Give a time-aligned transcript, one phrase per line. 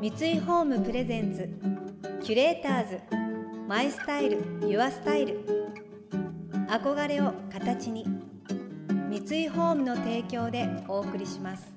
[0.00, 1.46] 三井ホームプレゼンツ
[2.24, 3.00] キュレーターズ
[3.68, 5.44] マイスタイルユアスタイル。
[6.70, 8.06] 憧れを形に
[9.10, 11.70] 三井ホームの提供でお送りします。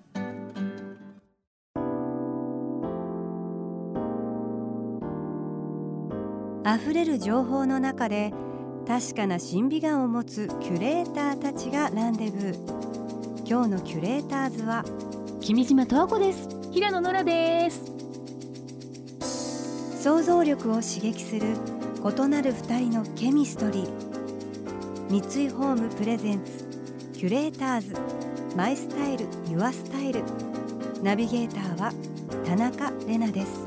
[6.66, 8.32] 溢れる情報の中で
[8.88, 13.46] 確かな審美眼を持つキュレーターたちがランデブー。
[13.46, 14.86] 今日のキュレーターズは
[15.42, 16.48] 君島十和子です。
[16.72, 17.93] 平野ノラです。
[20.04, 21.56] 想像力を刺激する
[22.04, 23.90] 異なる二人のケミストリー。
[25.10, 26.66] 三井ホームプレゼンツ
[27.14, 27.96] キュレーターズ。
[28.54, 30.22] マイスタイルユアスタイル。
[31.02, 31.94] ナビゲーターは
[32.46, 33.66] 田中れなです。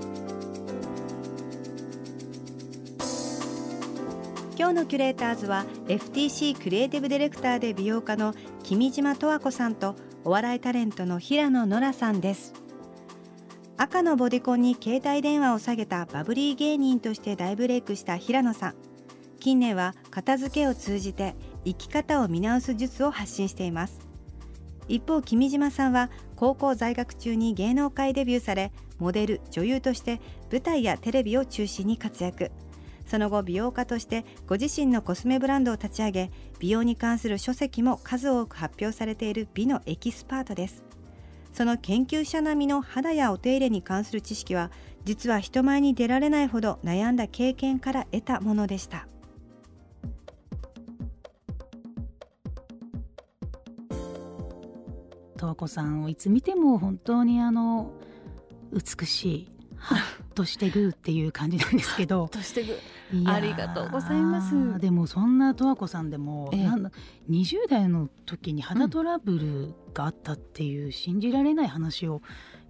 [4.58, 12.65] 今日のキュレーターズは FTC クリエイティブディレクターで美容家の君島十和子さんとお笑いタレントの平野ノラさんです。
[13.78, 18.74] 赤のボディコンに携帯電話を下げたバブリー芸人として大ブレイクした平野さん。
[19.38, 21.34] 近年は片付けを通じて
[21.66, 24.00] 生き方を見直す術を発信しています。
[24.88, 32.52] 一方君島さんは高校在学中に芸能界デビューされモデル女優として舞台やテレビを中心に活躍。
[33.06, 40.82] その後美容家としてご自身のコスメブランドを立ち上げ美容に関する書籍も数多く発表されている美のエキスパートです。
[41.56, 44.70] その研究者並みの肌やお手入れに関する知識は
[45.06, 49.08] 実は人前に出られないほど悩んだ経験から得たものでした。
[55.38, 57.90] 十和子さんをいつ見ても本当にあの
[58.74, 62.28] 美しいハッとしてグーっていう感じなんですけど。
[62.32, 64.78] としてグーありがとうございます。
[64.78, 66.90] でもそんな十和子さんでも、ええ、なんだ
[67.30, 72.20] 20代の時に肌トラブルがあったっていう信じられない話を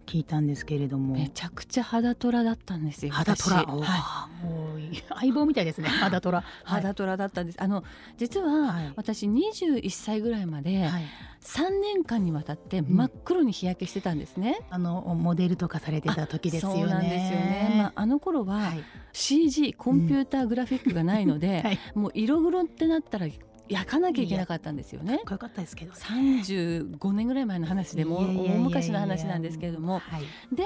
[0.06, 1.14] 聞いたんですけれども。
[1.14, 4.80] めちゃくちゃ肌トラだったんですよ肌トラ、はい、もう
[5.18, 5.88] 相棒みたいですね。
[5.98, 6.44] 肌トラ。
[6.62, 7.60] 肌トラだったんです。
[7.60, 7.82] あの
[8.16, 11.04] 実は私21歳ぐらいまで、はい。
[11.42, 16.80] 3年間にわたって真っ黒に日焼けしてたんですね、うん、あのモデルとかされてた時ですよね。
[16.80, 18.72] そうなんですよね、まあ、あの頃は
[19.12, 21.66] CG コンピューターグラフィックがないので、うん。
[21.66, 23.26] はい、もう色黒ってなったら
[23.68, 25.18] 焼かなきゃいけなかったんですよね。
[25.18, 30.64] かっこよかったですけど、ね、35年ぐらい前の話でも大昔の話なんですけれども、はい、で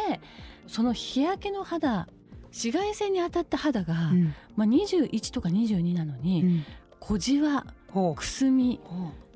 [0.66, 2.09] その日焼けの肌
[2.50, 6.65] 紫外線に当たった肌が、うん、まあ、21とか22なのに、うん、
[6.99, 7.65] 小じわ
[8.16, 8.80] くすみ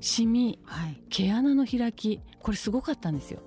[0.01, 3.39] シミ、はい、毛穴の開きこれすごかったんですよ。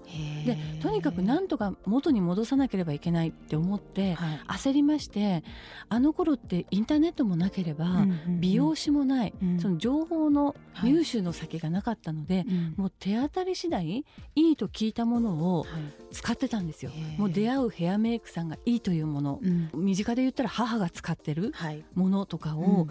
[0.44, 5.44] でとにかくなんとか元に戻さなければいけないって思って、はい、焦りまして
[5.88, 12.46] あの頃ってインターネットもなければ、うんうんうん、美容師もない、うん、その情報の入手の先がなかったので、はい、
[12.76, 14.04] もう手当たり次第
[14.34, 15.66] いいと聞いたものを
[16.10, 16.90] 使ってたんですよ。
[17.18, 21.54] もう出会うヘアメイクさんがいいというもの、うん、身近で言ったら母が使ってる
[21.94, 22.88] ものとかを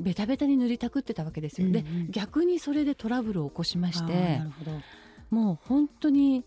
[0.00, 1.70] ベタベタに塗りたくってたわけですよ。
[1.70, 4.40] で逆にそれでトラブルを起こしまして
[5.30, 6.44] もう本当に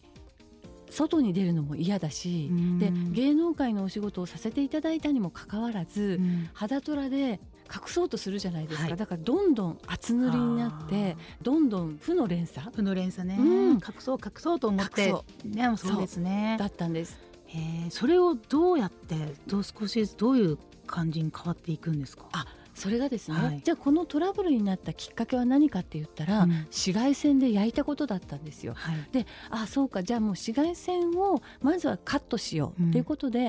[0.90, 2.50] 外に出るのも嫌だし、
[2.80, 7.40] で芸能界のお仕事をさせていただいたにもかかわらず、うん、肌トラで
[7.72, 12.72] 隠そうとするじゃないですか、はい、だからどんどん厚塗りになってどんどん負の連鎖。
[12.76, 15.14] 負の連鎖ね、うん、隠そう隠そうと思って
[15.46, 16.58] ねそうですね。
[16.60, 17.20] だったんです。
[17.46, 19.16] へそれをどうやって
[19.46, 20.58] どう少しずつどういう
[20.88, 22.26] 感じに変わっていくんですか？
[22.32, 22.48] あ
[22.80, 28.74] それがですね、はい、じゃあこのトラブルになったきっかけは何かって言ったら、うん、紫外線で焼いたことだったんですよ。
[28.74, 33.40] はい、であそうかじゃあもう紫外線をまずはカットしようっていうことで、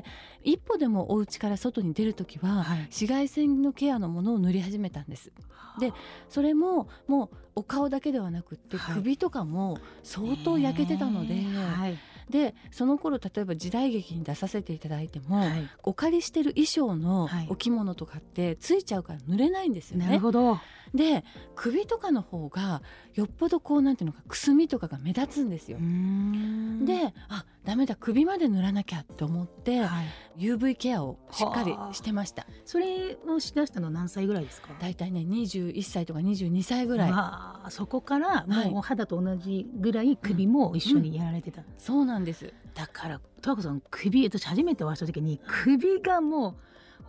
[0.44, 5.30] うん、一歩でもお家から外に出る時は、はい、紫外線のケアのものを塗り始めたんです。
[5.78, 5.92] で
[6.28, 11.34] それももうお顔だけではなくって首とかも相当焼けてたので。
[11.34, 11.98] はい
[12.30, 20.06] でその頃例えば時代劇に出させていただいても、はい、お借りしてる衣装のお着物とかってついちゃうから濡れないんですよね。
[20.06, 20.58] なるほど
[20.94, 21.24] で
[21.54, 22.82] 首とかの方が
[23.14, 25.78] よっぽどこうなんていうのかくすみとかが目立つんですよ。
[25.78, 30.02] であダメだ首まで塗らなきゃと思って、は
[30.36, 32.46] い、UV ケアをしっかりしてました。
[32.64, 34.68] それをしだしたの何歳ぐらいですか？
[34.80, 37.70] 大体ね21歳とか22歳ぐらい。
[37.70, 41.66] そこからもう肌と同じぐらい首も一緒にやられてた、うん。
[41.68, 42.52] うん、そうなんです。
[42.74, 46.56] だから十和子さん首私初めてお会いした時に首がもう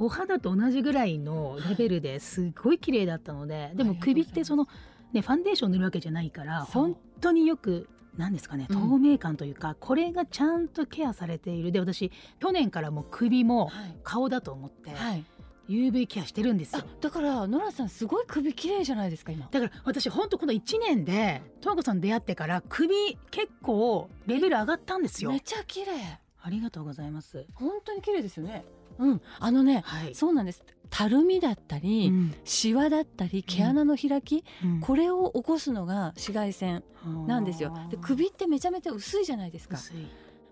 [0.02, 4.68] お肌と同じぐらいのレベルですごい綺麗だったのででも首ってその、
[5.14, 7.88] ね、ファンデーション塗るわけじゃないから本当によく
[8.18, 11.72] 何ですかね透明感というか、うん、これがちゃんとケアされている。
[11.72, 13.72] で私去年からも首も
[14.04, 15.24] 顔だと思って、はい。
[15.70, 16.84] UV ケアしてるんですよ。
[17.00, 19.48] だからノラさんすごい首綺麗じゃないですか今。
[19.50, 25.32] だから私本当この1年で十和子さん出会ってから首結構レベル上がったんですよ。
[25.32, 26.20] めちゃ綺麗。
[26.42, 27.46] ありがとうございます。
[27.54, 28.66] 本当に綺麗ですよね
[28.98, 29.22] うん。
[29.40, 30.64] あのね、はい、そうなんです。
[30.90, 36.84] たるみだったり、うん、シワだったり毛穴の開き、うん、これを起こすのが紫外線
[37.28, 37.74] なんですよ。
[37.90, 39.78] で首ってめちゃめちゃ薄いじゃないですか。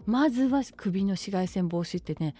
[0.06, 2.36] まずは首の紫外線防止ってね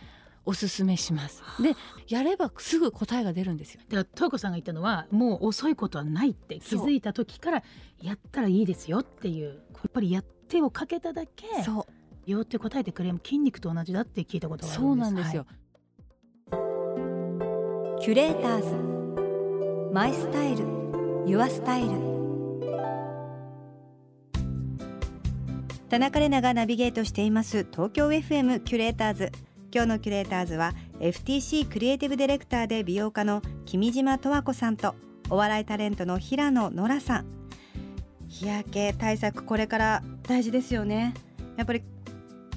[0.46, 1.44] おすすめします。
[1.62, 1.76] で
[2.08, 3.82] やればすぐ答えが出るんですよ。
[3.90, 7.64] だからト子さんが言ったのはもう遅いことはないって気づいた時から
[8.02, 12.32] やったらいいですよっていうやっぱりやってをかけただけそう。
[12.32, 14.88] よって答えてくれる筋肉と同じだって聞いたことがあるんです。
[14.88, 15.59] そうなんですよ、はい、
[18.02, 19.94] キュレーターズ。
[19.94, 20.64] マイスタイル。
[21.26, 21.90] ユアスタイル。
[25.90, 27.68] 田中れながナビゲートしています。
[27.70, 29.32] 東京 FM キュレーターズ。
[29.74, 34.96] 今日のキュレーターズは FTC クリエイティブディレクターで美容家の君島十和子さんと
[35.30, 37.26] お笑いタレントの平野ノラさん。
[38.30, 41.14] 日焼け対策これから大事ですよね。
[41.58, 41.84] やっぱり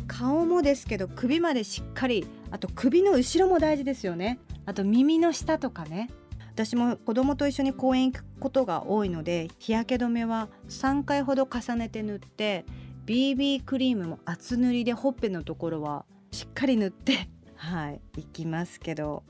[0.06, 4.38] 顔もですけど首までしっかりあと首の後ろも大事ですよね。
[4.66, 6.10] あと耳の下とかね。
[6.52, 12.66] 私も子供と一緒に公園行くことが多いので日焼け止めは3回ほど重ねて塗って
[13.06, 19.24] BB クリームも厚塗りでほっぺのところはしっかり塗って はいいきますけど。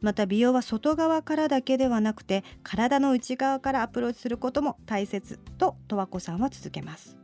[0.00, 7.16] また美容は外側からだけではなくて体の内側からアプローチすることも大切と十和子さんは続けます。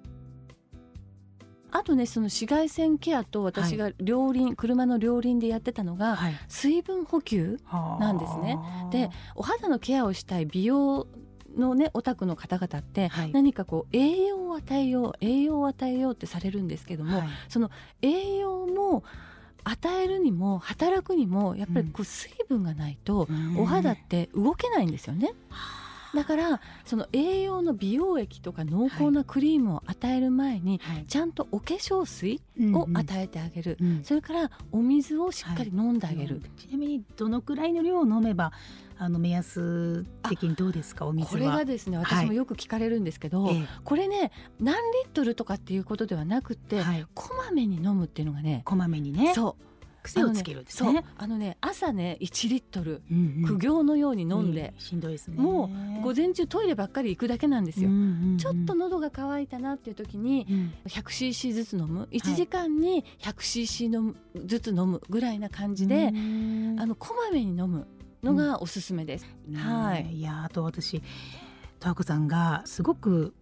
[1.74, 7.58] あとねその紫外線ケアと私が両輪、はい、車の両輪でやってたのが、はい、水分補給
[7.98, 8.58] なんですね。
[8.92, 11.08] でお肌のケアをしたい美容
[11.56, 17.72] のねオタクの方々って、はい、何かこう栄養を与えよう栄養を与えようってされるんですけども、はい、その
[18.02, 19.02] 栄養も
[19.64, 23.26] 与えるにも働くにもやっぱりこう水分がないと
[23.58, 25.32] お肌って動けないんですよね。
[26.14, 32.40] だからその栄養の美容液とか濃厚なクリームを与える前に、ちゃんとお化粧水
[32.72, 38.52] を与えてあげる、それからお水をしっかり飲んであげる、ちなみにどのくらいの量を飲めば
[38.96, 41.06] あの目安的にどうですか？
[41.06, 44.30] お水これがですね私もよく聞かれるんですけど、はい、これね
[44.60, 49.34] 何リットルとかっていうことではなくて、はい、こまめに飲むっていうのがねこまめにね。
[49.34, 49.64] そう
[50.04, 51.02] 癖をつけるんですね。
[51.16, 55.36] あのね朝ね1リットル、うんうん、苦行のように飲んで、しんどいですね。
[55.36, 57.88] もう午前中トイレばっかり行くだけなんですよ。
[57.88, 64.14] うんうんうん、ちょっと喉が渇いたなっていう時に、うん、100cc ずつ飲む1時間に 100cc の
[64.44, 67.86] ずつ飲むぐらいな感じで、あのこまめに飲む
[68.22, 69.26] のがおすすめです。
[69.48, 70.14] うん、はい。
[70.14, 71.00] いやあと私
[71.80, 73.34] 十和子さんがすごく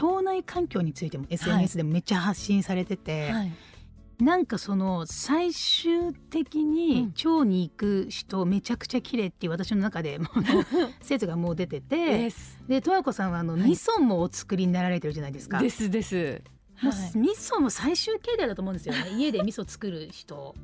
[0.00, 3.30] 腸内環境についても SNS でもめっちゃ発信されてて。
[3.30, 3.52] はい
[4.20, 10.18] なんかその最終的に腸に行く人めちゃくちゃ綺麗っていう私の中で
[11.00, 12.30] 説 がもう出てて
[12.68, 15.60] で十和子さんはあの、味噌もお作りになられてるじゃないですか。
[15.60, 16.42] ですです。
[16.82, 19.10] もう、はい、味噌も最終形態だと思うんですよね。
[19.16, 20.54] 家で味噌作る人。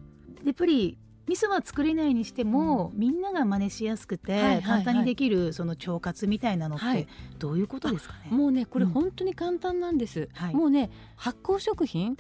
[0.45, 0.99] やっぱり
[1.29, 7.09] 味噌は作れないにしても、うん、みんなが真似しやすくて、簡単にできるその腸活みたいなのって
[7.39, 12.17] どういうことですかね、もうねこれ本当に簡単なんです、うん、もうね発酵食品、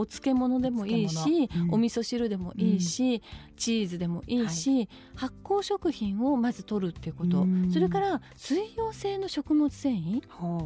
[0.00, 3.20] お漬物でもいいし、うん、お味噌汁でもいいし、うん、
[3.56, 10.22] チーズでもいいし、はい、発酵食品をまず取るっていうこと、うん、それから水溶性の食物繊維。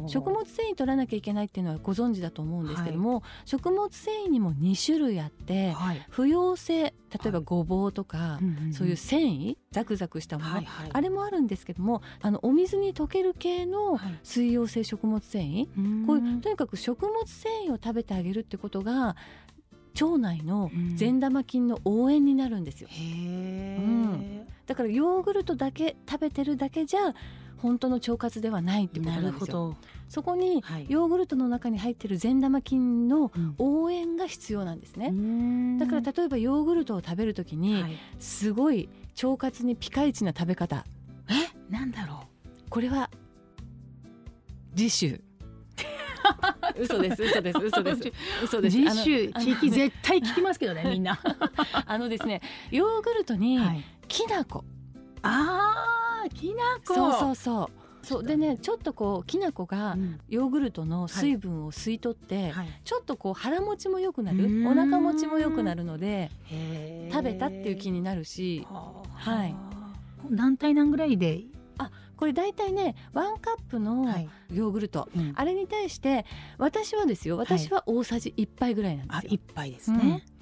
[0.07, 6.93] 食物繊維取らなきゃいけないっていうのはご存知だと思うんですけども、はい、食物繊維にも2種類あって、はい、不溶性
[7.23, 8.39] 例えばごぼうとか、
[8.73, 19.15] そういう繊維ザクザクしたもの、はいはい、あれもあるんですけどもあのお水に溶ける系の水溶性食物繊維、こういうとにかく食物繊維を食べてあげるってことが
[19.99, 27.13] 腸内の善玉菌の応援になるんですよ、うん、だからヨーグルトだけ食べてるだけじゃ
[27.57, 29.77] 本当の腸活ではないってことなんですよ。
[30.09, 37.83] そこにヨーグルトの中に入ってる善玉菌の応援が必要なんですね、うん、だから例えばヨーグルトを食べるときに、
[38.19, 38.89] すごい
[39.23, 40.85] 腸活にピカイチな食べ方。
[41.29, 41.33] え？
[41.71, 42.27] なんだろ
[42.67, 42.69] う。
[42.69, 43.09] これは
[44.75, 45.21] 次週
[46.79, 48.11] 嘘です嘘です嘘です
[48.43, 48.75] 嘘です。
[48.75, 51.19] 次週聞き絶対聞きますけどねみんな。
[51.85, 52.41] あのですね
[52.71, 53.59] ヨーグルトに
[54.07, 54.63] きな粉、
[55.21, 56.93] ああきな粉。
[56.93, 57.85] そうそうそう。
[58.05, 59.97] そうでねちょっとこうきな粉が
[60.29, 66.29] ヨーグルトの水分を吸い取って、はい、ちょっとこう腹持ちも良くなるお腹持ちも良くなるので
[67.11, 69.55] 食べたっていう気になるしはい。
[70.29, 71.41] 何対何ぐらいで
[72.17, 74.07] これ大体ねワンカップの
[74.51, 76.25] ヨーグルト、はいうん、あれに対して
[76.57, 79.39] 私はですよ私は大さじ1杯ぐらいなんですよ。
[79.47, 80.35] 1杯ですね、うん。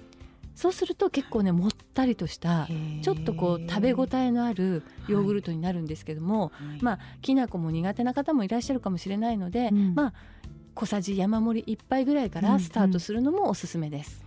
[0.55, 2.67] そうすると結構ねもったりとした
[3.01, 10.13] ちょっとこう食べ応えのあるヨーグルトになるんですけども、はい、まあきな粉も苦手な方もいらっしゃるかもしれないので、うん、まあ
[10.75, 14.23] 小さじ山盛り1杯ぐらいからスタートするのもおすすめです。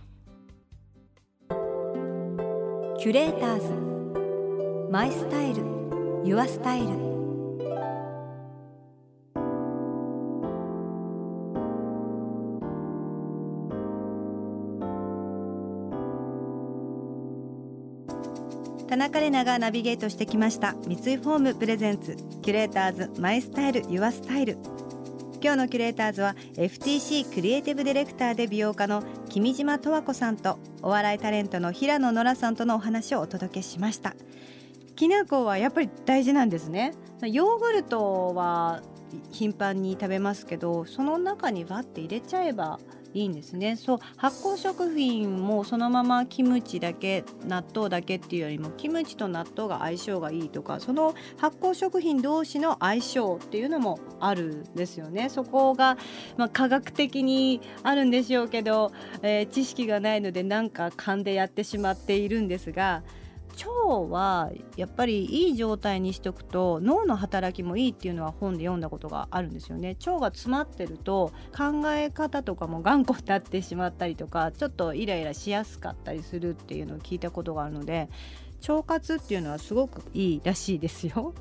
[2.99, 4.91] キュレーターズ。
[4.91, 5.77] マイスタイル。
[6.23, 7.16] ユアスタイル
[19.07, 20.73] 田中れながナビゲートしてきました。
[20.85, 22.17] 三井ホーム presents。
[22.41, 24.57] キュレーターズ my style your style。
[25.41, 34.13] 今日のキュレーターズは FTC クリエイティブディレクターで美容家の君島十和子さんとお笑いタレントの平野ノラさんとのお話をお届けしました。
[34.97, 36.93] きな粉はやっぱり大事なんですね。
[37.21, 38.81] ヨーグルトは
[39.31, 42.77] 頻繁に食べますけどその中にわって入れちゃえば
[43.17, 43.75] いいんですね。
[43.75, 55.29] そう発酵食品もそのままキムチだけ納豆だけっていうよりもキムチと納豆が相性がいいとかその発酵食品同士の相性っていうのもあるんですよね。
[55.29, 55.97] そこが、
[56.37, 58.91] まあ、科学的にあるんでしょうけど、
[59.23, 63.01] えー、知識がないのでなんか勘でやってしまっているんですが
[63.57, 63.69] 腸
[64.09, 69.97] はやっぱりいい状態にしておくと脳の働きもいいっていうのは本で読んだことがあるんですよね。
[70.05, 78.09] 腸が詰まってると考え方とかも頑固になってしまったりとかちょっとイライラしやすかったりするっていうのを聞いたことがあるので
[78.67, 81.33] 腸活っていうのはすごくいいらしいですよ。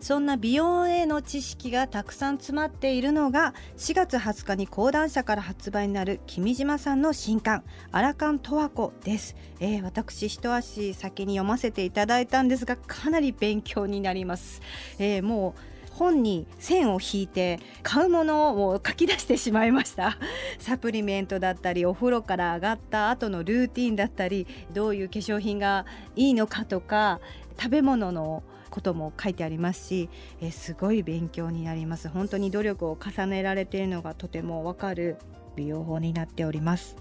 [0.00, 14.62] そんな美容への知識がたくさん詰まっているのが4月20日に講談社から発売になる君島さんの新刊アラカン十和子です、えー、私一足先に読ませていただいたんですがかなり勉強になります、
[14.98, 15.60] えー、もう
[15.98, 20.16] 本に線を引いて買うものを書き出してしまいました。
[20.60, 27.20] サプリメントだったりお風呂から上がった後のルーティンだったりどういう化粧品がいいのかとか
[27.60, 30.10] 食べ物のことも書いてありますし、
[30.40, 32.08] えすごい勉強になります。
[32.08, 35.16] 本当に努力を重ねられているのがとてもわかる
[35.56, 36.96] 美容法になっております。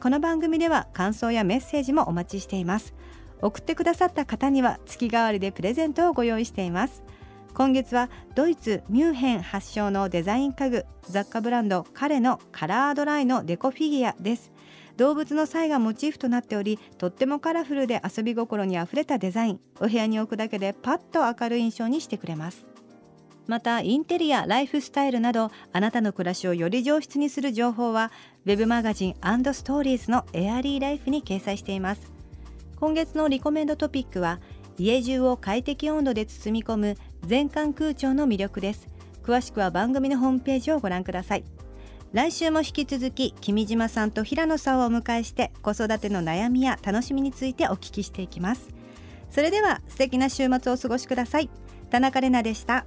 [0.00, 2.94] この番組では感想やメッセージもお待ちしています。
[3.42, 7.02] 送ってくださった方には月替わりでプレゼントをご用意しています。
[7.54, 14.52] 今月はドイツミュンヘン発祥のデザイン家具雑貨ブランド彼のカラードライのデコフィギュアです。
[14.96, 19.60] 動物の際がモチーフとなっておりとってもカラフルで遊び心にあふれたデザイン。
[19.80, 22.66] お部屋に置くだけでパッと明るい印象にしてくれます。
[23.46, 28.10] またインテリアライフスタイルなどあなたの暮らしをより上質にする情報は
[28.44, 32.10] web マガジンストーリーズのエアリーライフに掲載しています。
[32.80, 34.40] 今月のリコメンドトピックは
[34.78, 38.88] 家中を快適温度で包み込む全館空調の魅力です。
[39.22, 41.44] 詳しくは番組のホームページをご覧ください。
[42.12, 48.68] 来週も引き続き君島さんと平野さんをお迎えして子育ての悩みや楽しみについてお聞きしていきます。
[49.30, 51.50] それでは素敵な週末をお過ごしください。
[51.90, 52.86] 田中れなでした。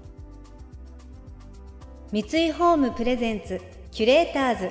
[2.12, 3.62] 三井ホームプレゼンツ
[3.92, 4.70] キュレーターズ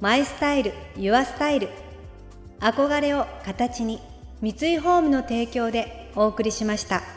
[0.00, 1.68] マイスタイルユアスタイル。
[2.60, 4.00] 憧れを形に
[4.40, 7.15] 三井ホームの提供でお送りしました。